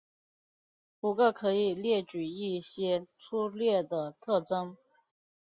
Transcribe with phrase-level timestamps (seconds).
[0.99, 4.75] 不过可以列举一些粗略的特征。